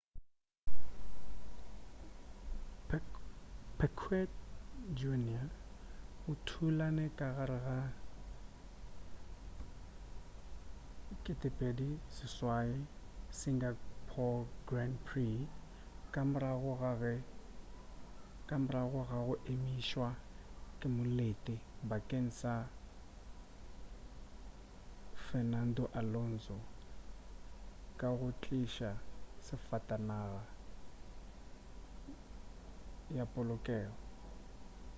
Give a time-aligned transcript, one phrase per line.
[3.77, 4.31] piquet
[4.99, 5.45] jr
[6.29, 7.79] o thulane ka gare ga
[11.41, 15.35] 2008 singapore grand prix
[16.13, 16.71] ka morago
[19.09, 20.09] ga go emišwa
[20.79, 21.55] ke molete
[21.89, 22.53] bakeng sa
[25.25, 26.57] fernando alonso
[27.99, 28.91] ka go tliša
[29.47, 30.43] safatanaga
[33.17, 33.95] ya polokego